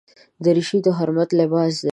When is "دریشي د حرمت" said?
0.43-1.29